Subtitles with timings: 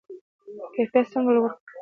[0.73, 1.77] کیفیت څنګه لوړ کړو؟